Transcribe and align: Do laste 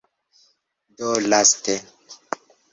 Do 0.97 1.11
laste 1.29 1.73